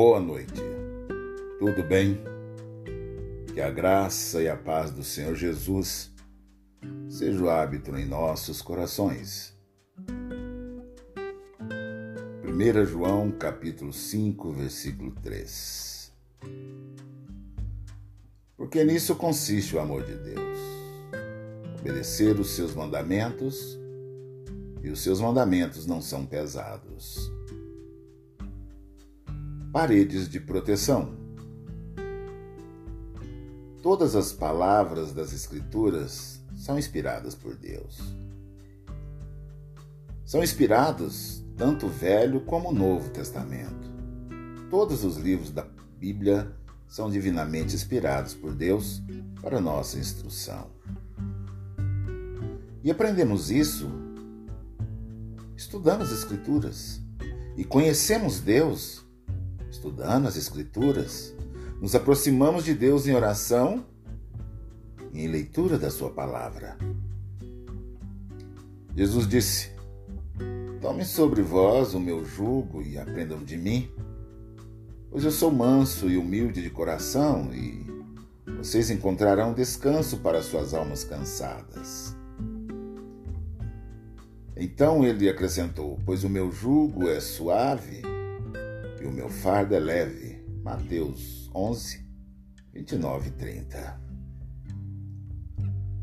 Boa 0.00 0.20
noite. 0.20 0.62
Tudo 1.58 1.82
bem? 1.82 2.20
Que 3.52 3.60
a 3.60 3.68
graça 3.68 4.40
e 4.40 4.48
a 4.48 4.56
paz 4.56 4.92
do 4.92 5.02
Senhor 5.02 5.34
Jesus 5.34 6.14
seja 7.08 7.42
o 7.42 7.50
hábito 7.50 7.96
em 7.96 8.06
nossos 8.06 8.62
corações. 8.62 9.58
1 12.44 12.84
João 12.84 13.32
capítulo 13.32 13.92
5, 13.92 14.52
versículo 14.52 15.10
3. 15.20 16.12
Porque 18.56 18.84
nisso 18.84 19.16
consiste 19.16 19.74
o 19.74 19.80
amor 19.80 20.04
de 20.04 20.14
Deus. 20.14 20.58
Obedecer 21.80 22.38
os 22.38 22.50
seus 22.50 22.72
mandamentos, 22.72 23.76
e 24.80 24.90
os 24.90 25.00
seus 25.00 25.20
mandamentos 25.20 25.86
não 25.86 26.00
são 26.00 26.24
pesados 26.24 27.36
paredes 29.72 30.28
de 30.28 30.40
proteção. 30.40 31.14
Todas 33.82 34.16
as 34.16 34.32
palavras 34.32 35.12
das 35.12 35.32
Escrituras 35.32 36.42
são 36.56 36.78
inspiradas 36.78 37.34
por 37.34 37.54
Deus. 37.54 37.98
São 40.24 40.42
inspirados 40.42 41.44
tanto 41.56 41.86
o 41.86 41.90
Velho 41.90 42.40
como 42.42 42.70
o 42.70 42.74
Novo 42.74 43.10
Testamento. 43.10 43.88
Todos 44.70 45.04
os 45.04 45.16
livros 45.16 45.50
da 45.50 45.66
Bíblia 45.98 46.50
são 46.86 47.10
divinamente 47.10 47.74
inspirados 47.74 48.34
por 48.34 48.54
Deus 48.54 49.02
para 49.40 49.60
nossa 49.60 49.98
instrução. 49.98 50.70
E 52.82 52.90
aprendemos 52.90 53.50
isso 53.50 53.90
estudando 55.56 56.02
as 56.02 56.12
Escrituras 56.12 57.02
e 57.56 57.64
conhecemos 57.64 58.40
Deus 58.40 59.07
estudando 59.70 60.26
as 60.26 60.36
Escrituras, 60.36 61.34
nos 61.80 61.94
aproximamos 61.94 62.64
de 62.64 62.74
Deus 62.74 63.06
em 63.06 63.14
oração 63.14 63.84
e 65.12 65.22
em 65.22 65.28
leitura 65.28 65.78
da 65.78 65.90
Sua 65.90 66.10
palavra. 66.10 66.76
Jesus 68.96 69.28
disse: 69.28 69.70
Tome 70.80 71.04
sobre 71.04 71.42
vós 71.42 71.94
o 71.94 72.00
meu 72.00 72.24
jugo 72.24 72.82
e 72.82 72.98
aprendam 72.98 73.42
de 73.44 73.56
mim, 73.56 73.90
pois 75.10 75.24
eu 75.24 75.30
sou 75.30 75.50
manso 75.50 76.08
e 76.08 76.16
humilde 76.16 76.62
de 76.62 76.70
coração 76.70 77.50
e 77.52 77.86
vocês 78.58 78.90
encontrarão 78.90 79.54
descanso 79.54 80.18
para 80.18 80.42
suas 80.42 80.74
almas 80.74 81.04
cansadas. 81.04 82.16
Então 84.56 85.04
ele 85.04 85.28
acrescentou: 85.28 86.00
Pois 86.04 86.24
o 86.24 86.28
meu 86.28 86.50
jugo 86.50 87.08
é 87.08 87.20
suave 87.20 88.02
e 89.00 89.06
o 89.06 89.12
meu 89.12 89.28
fardo 89.28 89.74
é 89.74 89.78
leve. 89.78 90.44
Mateus 90.62 91.50
11, 91.54 92.04
29 92.72 93.28
e 93.28 93.32
30. 93.32 94.00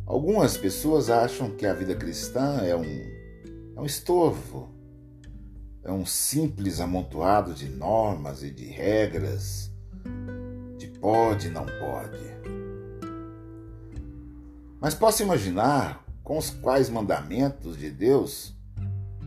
Algumas 0.06 0.58
pessoas 0.58 1.10
acham 1.10 1.56
que 1.56 1.66
a 1.66 1.74
vida 1.74 1.96
cristã 1.96 2.62
é 2.62 2.76
um, 2.76 2.84
é 3.76 3.82
um 3.82 3.86
estorvo, 3.86 4.70
é 5.84 5.92
um 5.92 6.06
simples 6.06 6.80
amontoado 6.80 7.54
de 7.54 7.68
normas 7.68 8.44
e 8.44 8.52
de 8.52 8.66
regras, 8.66 9.72
de 10.78 10.88
pode 10.88 11.48
e 11.48 11.52
não 11.52 11.66
pode. 11.66 12.36
Mas 14.80 14.94
posso 14.94 15.24
imaginar 15.24 16.06
com 16.24 16.38
os 16.38 16.50
quais 16.50 16.90
mandamentos 16.90 17.78
de 17.78 17.90
Deus 17.90 18.56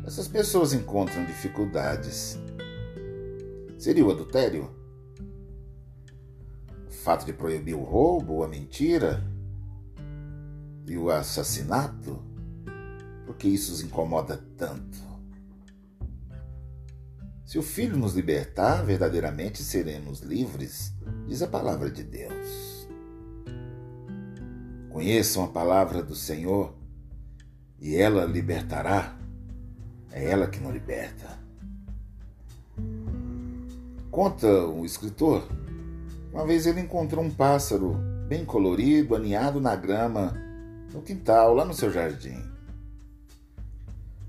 essas 0.05 0.27
pessoas 0.27 0.72
encontram 0.72 1.24
dificuldades 1.24 2.39
seria 3.78 4.05
o 4.05 4.11
adultério? 4.11 4.70
O 6.86 6.90
fato 6.90 7.24
de 7.24 7.33
proibir 7.33 7.74
o 7.74 7.83
roubo, 7.83 8.42
a 8.42 8.48
mentira 8.48 9.24
e 10.86 10.96
o 10.96 11.11
assassinato? 11.11 12.22
Porque 13.24 13.48
isso 13.48 13.72
os 13.72 13.80
incomoda 13.80 14.36
tanto? 14.56 15.08
Se 17.48 17.58
o 17.58 17.62
Filho 17.62 17.96
nos 17.96 18.14
libertar, 18.14 18.84
verdadeiramente 18.84 19.62
seremos 19.62 20.20
livres, 20.20 20.92
diz 21.27 21.40
a 21.40 21.46
palavra 21.46 21.90
de 21.90 22.02
Deus. 22.02 22.86
Conheçam 24.90 25.44
a 25.44 25.48
palavra 25.48 26.02
do 26.02 26.14
Senhor 26.14 26.74
e 27.80 27.96
ela 27.96 28.24
libertará. 28.24 29.17
É 30.11 30.30
ela 30.30 30.48
que 30.48 30.58
nos 30.58 30.72
liberta. 30.72 31.37
Conta 34.18 34.48
um 34.67 34.84
escritor, 34.84 35.46
uma 36.33 36.45
vez 36.45 36.67
ele 36.67 36.80
encontrou 36.80 37.24
um 37.24 37.30
pássaro 37.30 37.95
bem 38.27 38.45
colorido, 38.45 39.14
aninhado 39.14 39.61
na 39.61 39.77
grama, 39.77 40.34
no 40.92 41.01
quintal, 41.02 41.55
lá 41.55 41.64
no 41.64 41.73
seu 41.73 41.89
jardim. 41.89 42.42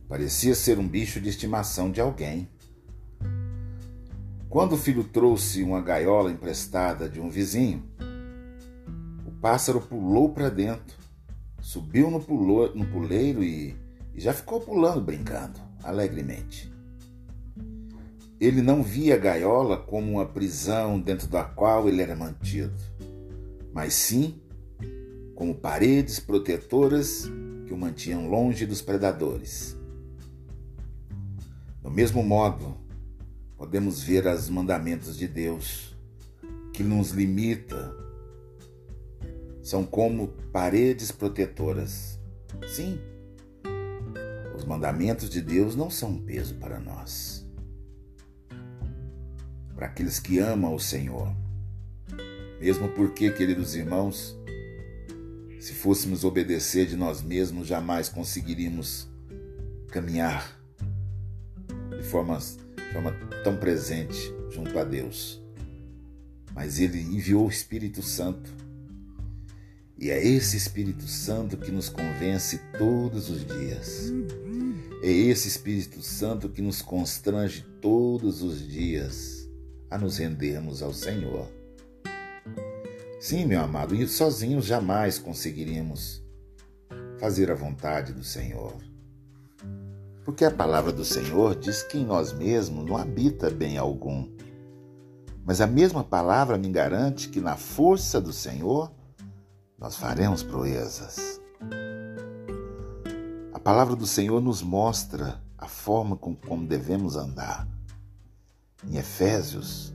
Parecia 0.07 0.53
ser 0.53 0.77
um 0.77 0.88
bicho 0.88 1.19
de 1.19 1.29
estimação 1.29 1.89
de 1.89 2.00
alguém. 2.00 2.47
Quando 4.47 4.73
o 4.73 4.77
filho 4.77 5.03
trouxe 5.03 5.63
uma 5.63 5.81
gaiola 5.81 6.31
emprestada 6.31 7.09
de 7.09 7.19
um 7.19 7.27
vizinho, 7.31 7.83
o 9.25 9.31
pássaro 9.41 9.81
pulou 9.81 10.29
para 10.29 10.50
dentro, 10.50 10.95
subiu 11.59 12.11
no, 12.11 12.19
pulo, 12.19 12.75
no 12.75 12.85
puleiro 12.85 13.44
e, 13.44 13.75
e 14.13 14.21
já 14.21 14.33
ficou 14.33 14.61
pulando, 14.61 15.01
brincando, 15.01 15.59
alegremente. 15.83 16.71
Ele 18.39 18.61
não 18.61 18.81
via 18.81 19.16
a 19.16 19.17
gaiola 19.17 19.75
como 19.75 20.13
uma 20.13 20.25
prisão 20.25 20.97
dentro 20.97 21.27
da 21.27 21.44
qual 21.44 21.89
ele 21.89 22.01
era 22.01 22.16
mantido, 22.16 22.73
mas 23.73 23.94
sim 23.94 24.39
como 25.35 25.53
paredes 25.53 26.22
protetoras 26.22 27.29
que 27.66 27.73
o 27.73 27.77
mantinham 27.77 28.29
longe 28.29 28.66
dos 28.66 28.81
predadores. 28.81 29.77
Do 31.83 31.91
mesmo 31.91 32.23
modo, 32.23 32.77
podemos 33.57 34.01
ver 34.01 34.25
os 34.27 34.50
mandamentos 34.50 35.17
de 35.17 35.27
Deus, 35.27 35.97
que 36.73 36.81
nos 36.81 37.11
limita, 37.11 37.94
são 39.61 39.83
como 39.83 40.29
paredes 40.53 41.11
protetoras. 41.11 42.17
Sim, 42.69 42.97
os 44.56 44.63
mandamentos 44.63 45.29
de 45.29 45.41
Deus 45.41 45.75
não 45.75 45.89
são 45.89 46.11
um 46.11 46.21
peso 46.21 46.56
para 46.56 46.79
nós 46.79 47.48
para 49.79 49.88
aqueles 49.88 50.19
que 50.19 50.40
amam 50.40 50.75
o 50.75 50.79
Senhor. 50.79 51.34
Mesmo 52.59 52.90
porque, 52.90 53.31
queridos 53.31 53.75
irmãos, 53.75 54.38
se 55.57 55.73
fôssemos 55.73 56.25
obedecer 56.25 56.85
de 56.85 56.97
nós 56.97 57.22
mesmos, 57.22 57.66
jamais 57.66 58.09
conseguiríamos 58.09 59.07
caminhar 59.88 60.59
de 61.97 62.03
forma, 62.03 62.38
de 62.38 62.91
forma 62.91 63.13
tão 63.41 63.56
presente 63.56 64.19
junto 64.51 64.78
a 64.78 64.84
Deus. 64.84 65.41
Mas 66.53 66.78
Ele 66.78 67.00
enviou 67.00 67.45
o 67.45 67.50
Espírito 67.50 68.01
Santo. 68.01 68.53
E 69.97 70.09
é 70.09 70.22
esse 70.22 70.57
Espírito 70.57 71.07
Santo 71.07 71.56
que 71.56 71.72
nos 71.72 71.88
convence 71.88 72.59
todos 72.78 73.29
os 73.29 73.45
dias. 73.45 74.12
É 75.01 75.09
esse 75.09 75.47
Espírito 75.47 76.01
Santo 76.01 76.50
que 76.50 76.62
nos 76.62 76.81
constrange 76.81 77.66
todos 77.79 78.41
os 78.41 78.68
dias 78.68 79.38
a 79.89 79.97
nos 79.97 80.17
rendermos 80.17 80.83
ao 80.83 80.94
Senhor. 80.94 81.47
Sim, 83.19 83.45
meu 83.45 83.61
amado, 83.61 83.95
e 83.95 84.07
sozinhos 84.07 84.66
jamais 84.66 85.17
conseguiríamos 85.17 86.23
fazer 87.19 87.51
a 87.51 87.56
vontade 87.56 88.13
do 88.13 88.24
Senhor. 88.24 88.74
Porque 90.24 90.45
a 90.45 90.51
palavra 90.51 90.91
do 90.91 91.03
Senhor 91.03 91.56
diz 91.56 91.83
que 91.83 91.97
em 91.97 92.06
nós 92.06 92.31
mesmos 92.31 92.86
não 92.86 92.95
habita 92.95 93.50
bem 93.50 93.77
algum. 93.77 94.30
Mas 95.44 95.59
a 95.59 95.68
mesma 95.68 96.03
palavra 96.03 96.57
me 96.57 96.69
garante 96.69 97.30
que 97.30 97.41
na 97.41 97.57
força 97.57 98.21
do 98.21 98.31
Senhor 98.31 98.91
nós 99.77 99.95
faremos 99.95 100.44
proezas. 100.44 101.41
A 103.51 103.59
palavra 103.59 103.95
do 103.95 104.06
Senhor 104.06 104.39
nos 104.39 104.62
mostra 104.62 105.41
a 105.57 105.68
forma 105.68 106.15
com 106.15 106.36
como 106.36 106.68
devemos 106.68 107.18
andar 107.18 107.68
em 108.87 108.97
Efésios, 108.97 109.93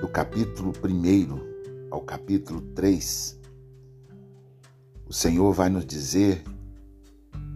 do 0.00 0.08
capítulo 0.08 0.72
1 0.82 1.88
ao 1.90 2.00
capítulo 2.02 2.60
3, 2.74 3.40
o 5.06 5.12
Senhor 5.12 5.52
vai 5.52 5.68
nos 5.68 5.86
dizer 5.86 6.42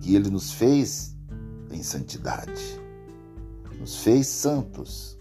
que 0.01 0.15
Ele 0.15 0.31
nos 0.31 0.53
fez 0.53 1.17
em 1.71 1.83
santidade, 1.83 2.81
nos 3.79 4.03
fez 4.03 4.27
santos. 4.27 5.19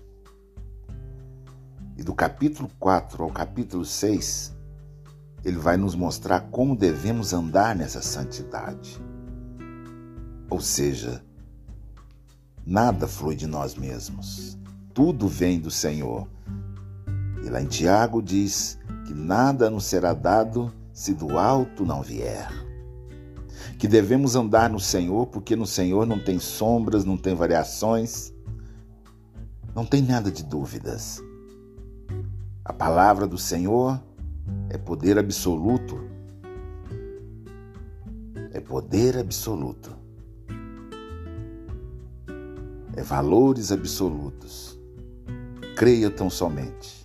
E 1.98 2.04
do 2.04 2.14
capítulo 2.14 2.70
4 2.80 3.24
ao 3.24 3.32
capítulo 3.32 3.84
6, 3.84 4.56
ele 5.44 5.58
vai 5.58 5.78
nos 5.78 5.96
mostrar 5.96 6.42
como 6.52 6.76
devemos 6.76 7.34
andar 7.34 7.76
nessa 7.76 8.02
santidade. 8.04 9.02
Ou 10.50 10.62
seja, 10.62 11.26
Nada 12.70 13.08
flui 13.08 13.34
de 13.34 13.48
nós 13.48 13.76
mesmos. 13.76 14.58
tudo 14.94 15.26
vem 15.26 15.58
do 15.58 15.72
Senhor. 15.72 16.28
E 17.42 17.50
lá 17.50 17.62
em 17.62 17.66
Tiago 17.66 18.22
diz 18.22 18.78
que 19.06 19.14
nada 19.14 19.70
nos 19.70 19.86
será 19.86 20.14
dado 20.14 20.74
se 20.92 21.14
do 21.14 21.38
alto 21.38 21.86
não 21.86 22.02
vier. 22.02 22.52
Que 23.80 23.88
devemos 23.88 24.36
andar 24.36 24.70
no 24.70 24.82
Senhor, 24.82 25.28
porque 25.28 25.56
no 25.56 25.66
Senhor 25.66 26.06
não 26.06 26.22
tem 26.22 26.40
sombras, 26.40 27.06
não 27.06 27.16
tem 27.16 27.34
variações, 27.34 28.34
não 29.74 29.86
tem 29.86 30.02
nada 30.02 30.30
de 30.30 30.44
dúvidas. 30.44 31.24
A 32.66 32.74
palavra 32.74 33.26
do 33.26 33.38
Senhor 33.38 33.98
é 34.70 34.78
poder 34.78 35.18
absoluto. 35.18 36.04
É 38.52 38.60
poder 38.60 39.18
absoluto. 39.18 39.97
É 42.98 43.04
valores 43.04 43.72
absolutos. 43.72 44.76
Creia 45.76 46.10
tão 46.10 46.32
somente. 46.32 47.04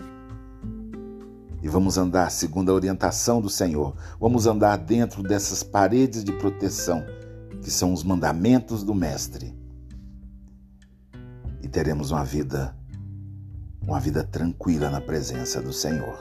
E 1.62 1.68
vamos 1.68 1.98
andar 1.98 2.30
segundo 2.30 2.72
a 2.72 2.74
orientação 2.74 3.42
do 3.42 3.50
Senhor. 3.50 3.94
Vamos 4.18 4.46
andar 4.46 4.78
dentro 4.78 5.22
dessas 5.22 5.62
paredes 5.62 6.24
de 6.24 6.32
proteção, 6.32 7.04
que 7.62 7.70
são 7.70 7.92
os 7.92 8.02
mandamentos 8.02 8.82
do 8.82 8.94
Mestre. 8.94 9.54
E 11.62 11.68
teremos 11.68 12.10
uma 12.10 12.24
vida 12.24 12.74
uma 13.86 14.00
vida 14.00 14.24
tranquila 14.24 14.88
na 14.88 15.00
presença 15.00 15.60
do 15.60 15.72
Senhor. 15.72 16.18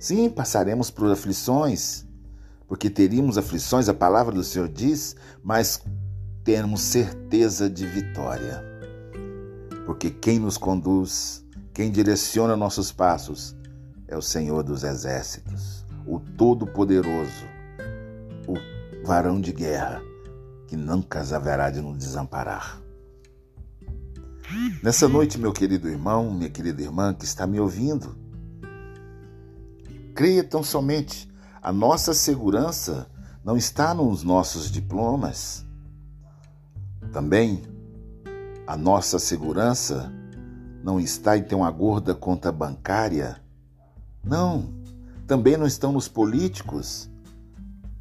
Sim, 0.00 0.28
passaremos 0.28 0.90
por 0.90 1.08
aflições, 1.10 2.04
porque 2.66 2.90
teríamos 2.90 3.38
aflições, 3.38 3.88
a 3.88 3.94
palavra 3.94 4.34
do 4.34 4.42
Senhor 4.42 4.68
diz, 4.68 5.14
mas 5.42 5.80
teremos 6.44 6.82
certeza 6.82 7.70
de 7.70 7.86
vitória. 7.86 8.62
Porque 9.86 10.10
quem 10.10 10.38
nos 10.38 10.58
conduz, 10.58 11.44
quem 11.72 11.90
direciona 11.90 12.56
nossos 12.56 12.92
passos, 12.92 13.56
é 14.06 14.16
o 14.16 14.22
Senhor 14.22 14.62
dos 14.62 14.84
exércitos, 14.84 15.84
o 16.06 16.20
Todo-Poderoso, 16.20 17.46
o 18.46 18.54
varão 19.06 19.40
de 19.40 19.52
guerra, 19.52 20.02
que 20.68 20.76
nunca 20.76 21.20
haverá 21.34 21.70
de 21.70 21.80
nos 21.80 21.96
desamparar. 21.96 22.80
Nessa 24.82 25.08
noite, 25.08 25.38
meu 25.38 25.52
querido 25.52 25.88
irmão, 25.88 26.30
minha 26.30 26.50
querida 26.50 26.82
irmã 26.82 27.14
que 27.14 27.24
está 27.24 27.46
me 27.46 27.58
ouvindo, 27.58 28.14
creia 30.14 30.44
tão 30.44 30.62
somente, 30.62 31.28
a 31.62 31.72
nossa 31.72 32.12
segurança 32.12 33.10
não 33.42 33.56
está 33.56 33.94
nos 33.94 34.22
nossos 34.22 34.70
diplomas. 34.70 35.64
Também 37.14 37.62
a 38.66 38.76
nossa 38.76 39.20
segurança 39.20 40.12
não 40.82 40.98
está 40.98 41.38
em 41.38 41.44
ter 41.44 41.54
uma 41.54 41.70
gorda 41.70 42.12
conta 42.12 42.50
bancária. 42.50 43.40
Não, 44.24 44.74
também 45.24 45.56
não 45.56 45.64
estão 45.64 45.92
nos 45.92 46.08
políticos. 46.08 47.08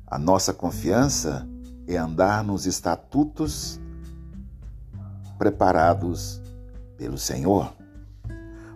A 0.07 0.18
nossa 0.18 0.51
confiança 0.51 1.48
é 1.88 1.95
andar 1.95 2.44
nos 2.44 2.65
estatutos 2.65 3.80
preparados 5.38 6.42
pelo 6.98 7.19
Senhor. 7.19 7.71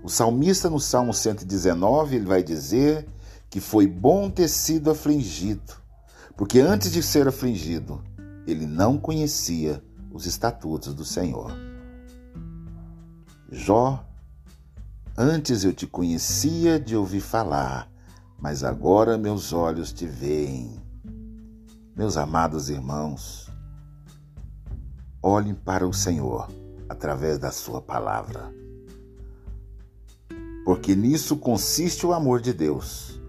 O 0.04 0.08
salmista 0.08 0.70
no 0.70 0.80
Salmo 0.80 1.16
119, 1.16 2.16
ele 2.16 2.26
vai 2.28 2.44
dizer 2.44 3.08
que 3.50 3.60
foi 3.60 3.88
bom 3.88 4.30
ter 4.30 4.50
sido 4.50 4.92
afligido, 4.92 5.74
porque 6.36 6.60
antes 6.60 6.92
de 6.92 7.02
ser 7.02 7.28
afligido, 7.28 8.04
ele 8.46 8.68
não 8.68 9.00
conhecia 9.00 9.82
os 10.18 10.26
estatutos 10.26 10.96
do 10.96 11.06
Senhor. 11.06 11.52
Jó, 13.52 14.04
antes 15.16 15.64
eu 15.64 15.72
te 15.72 15.86
conhecia 15.86 16.80
de 16.80 16.96
ouvir 16.96 17.22
falar, 17.22 17.88
mas 18.40 18.64
agora 18.64 19.16
meus 19.16 19.54
olhos 19.54 19.94
te 19.94 20.08
veem. 20.08 20.82
Meus 21.96 22.18
amados 22.18 22.68
irmãos, 22.68 23.48
olhem 25.22 25.54
para 25.54 25.88
o 25.88 25.94
Senhor 25.94 26.50
através 26.90 27.38
da 27.38 27.52
Sua 27.52 27.80
palavra. 27.80 28.52
Porque 30.66 30.96
nisso 30.96 31.38
consiste 31.38 32.08
o 32.08 32.14
amor 32.14 32.42
de 32.42 32.54
Deus, 32.54 33.22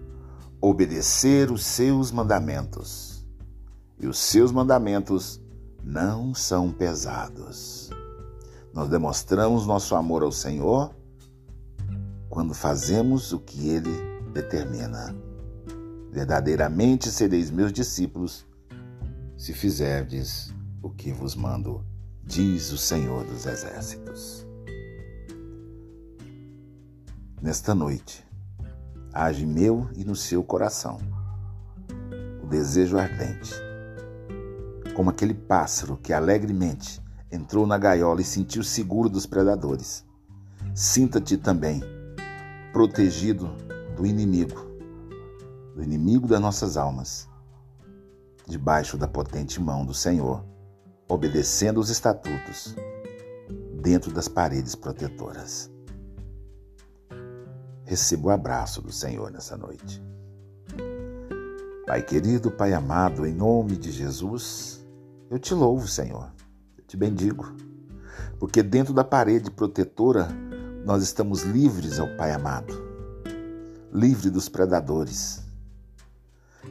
obedecer 0.59 1.51
os 1.51 1.63
seus 1.63 2.11
mandamentos. 2.11 3.23
E 3.99 4.07
os 4.07 4.17
seus 4.17 4.51
mandamentos 4.51 5.39
não 5.89 6.35
são 6.35 6.71
pesados. 6.71 7.89
Nós 8.71 8.87
demonstramos 8.89 9.65
nosso 9.65 9.95
amor 9.95 10.21
ao 10.21 10.31
Senhor 10.31 10.93
quando 12.29 12.53
fazemos 12.53 13.33
o 13.33 13.39
que 13.39 13.69
Ele 13.69 13.89
determina. 14.31 15.15
Verdadeiramente 16.11 17.09
sereis 17.09 17.49
meus 17.49 17.73
discípulos 17.73 18.45
se 19.35 19.51
fizerdes 19.51 20.53
o 20.81 20.91
que 20.91 21.11
vos 21.11 21.33
mando 21.35 21.83
diz 22.23 22.71
o 22.71 22.77
Senhor 22.77 23.25
dos 23.25 23.47
Exércitos. 23.47 24.45
Nesta 27.41 27.73
noite, 27.73 28.23
age 29.11 29.43
meu 29.45 29.89
e 29.95 30.03
no 30.03 30.15
seu 30.15 30.43
coração 30.43 30.99
o 32.43 32.47
desejo 32.47 32.97
ardente, 32.97 33.55
como 34.99 35.11
aquele 35.11 35.33
pássaro 35.33 35.95
que 35.95 36.11
alegremente 36.11 37.01
entrou 37.31 37.65
na 37.65 37.77
gaiola 37.77 38.19
e 38.19 38.25
sentiu 38.25 38.61
seguro 38.61 39.07
dos 39.07 39.25
predadores. 39.25 40.05
Sinta-te 40.75 41.37
também 41.37 41.81
protegido 42.73 43.49
do 43.95 44.05
inimigo, 44.05 44.59
do 45.73 45.81
inimigo 45.81 46.27
das 46.27 46.41
nossas 46.41 46.75
almas, 46.75 47.29
debaixo 48.45 48.97
da 48.97 49.07
potente 49.07 49.61
mão 49.61 49.85
do 49.85 49.93
Senhor 49.93 50.43
obedecendo 51.07 51.79
os 51.79 51.89
estatutos, 51.89 52.75
dentro 53.81 54.11
das 54.11 54.27
paredes 54.27 54.75
protetoras. 54.75 55.71
Receba 57.85 58.27
o 58.27 58.31
abraço 58.31 58.81
do 58.81 58.91
Senhor 58.91 59.31
nessa 59.31 59.55
noite. 59.55 60.03
Pai 61.87 62.01
querido, 62.03 62.51
Pai 62.51 62.73
amado, 62.73 63.25
em 63.25 63.33
nome 63.33 63.77
de 63.77 63.93
Jesus, 63.93 64.78
eu 65.29 65.39
te 65.39 65.53
louvo, 65.53 65.87
Senhor. 65.87 66.31
Eu 66.77 66.83
te 66.85 66.97
bendigo. 66.97 67.53
Porque 68.39 68.63
dentro 68.63 68.93
da 68.93 69.03
parede 69.03 69.51
protetora 69.51 70.29
nós 70.85 71.03
estamos 71.03 71.43
livres, 71.43 71.99
ao 71.99 72.07
Pai 72.15 72.31
amado. 72.31 72.73
Livre 73.93 74.29
dos 74.29 74.47
predadores. 74.49 75.43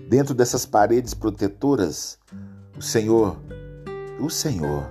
Dentro 0.09 0.35
dessas 0.35 0.65
paredes 0.65 1.15
protetoras, 1.15 2.19
o 2.77 2.83
Senhor 2.83 3.37
o 4.21 4.29
Senhor 4.29 4.91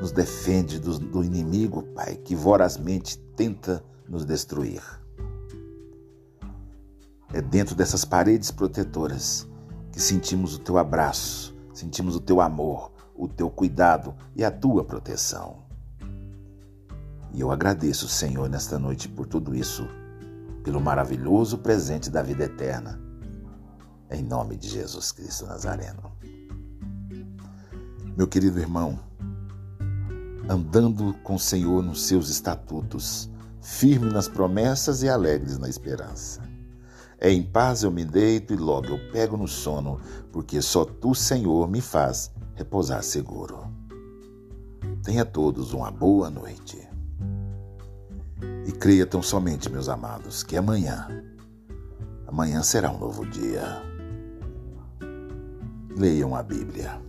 nos 0.00 0.12
defende 0.12 0.78
do, 0.78 0.98
do 0.98 1.24
inimigo, 1.24 1.82
Pai, 1.94 2.16
que 2.16 2.36
vorazmente 2.36 3.18
tenta 3.36 3.84
nos 4.08 4.24
destruir. 4.24 4.82
É 7.32 7.42
dentro 7.42 7.74
dessas 7.74 8.04
paredes 8.04 8.50
protetoras 8.50 9.46
que 9.92 10.00
sentimos 10.00 10.54
o 10.54 10.60
teu 10.60 10.78
abraço, 10.78 11.54
sentimos 11.74 12.14
o 12.14 12.20
teu 12.20 12.40
amor, 12.40 12.92
o 13.20 13.28
teu 13.28 13.50
cuidado 13.50 14.14
e 14.34 14.42
a 14.42 14.50
tua 14.50 14.82
proteção. 14.82 15.58
E 17.34 17.40
eu 17.42 17.52
agradeço, 17.52 18.08
Senhor, 18.08 18.48
nesta 18.48 18.78
noite 18.78 19.10
por 19.10 19.26
tudo 19.26 19.54
isso, 19.54 19.86
pelo 20.64 20.80
maravilhoso 20.80 21.58
presente 21.58 22.10
da 22.10 22.22
vida 22.22 22.44
eterna. 22.44 22.98
Em 24.10 24.22
nome 24.22 24.56
de 24.56 24.70
Jesus 24.70 25.12
Cristo 25.12 25.46
Nazareno. 25.46 26.10
Meu 28.16 28.26
querido 28.26 28.58
irmão, 28.58 28.98
andando 30.48 31.12
com 31.22 31.34
o 31.34 31.38
Senhor 31.38 31.82
nos 31.82 32.06
seus 32.06 32.30
estatutos, 32.30 33.30
firme 33.60 34.10
nas 34.10 34.28
promessas 34.28 35.02
e 35.02 35.10
alegres 35.10 35.58
na 35.58 35.68
esperança. 35.68 36.40
É 37.18 37.30
em 37.30 37.42
paz 37.42 37.82
eu 37.82 37.90
me 37.90 38.04
deito 38.04 38.54
e 38.54 38.56
logo 38.56 38.88
eu 38.88 39.12
pego 39.12 39.36
no 39.36 39.46
sono, 39.46 40.00
porque 40.32 40.62
só 40.62 40.86
tu, 40.86 41.14
Senhor, 41.14 41.68
me 41.68 41.82
faz 41.82 42.32
repousar 42.60 43.02
seguro. 43.02 43.66
Tenha 45.02 45.24
todos 45.24 45.72
uma 45.72 45.90
boa 45.90 46.28
noite. 46.28 46.78
E 48.66 48.72
creia 48.72 49.06
tão 49.06 49.22
somente, 49.22 49.70
meus 49.70 49.88
amados, 49.88 50.42
que 50.42 50.58
amanhã, 50.58 51.08
amanhã 52.26 52.62
será 52.62 52.90
um 52.90 52.98
novo 52.98 53.24
dia. 53.24 53.82
Leiam 55.96 56.36
a 56.36 56.42
Bíblia. 56.42 57.00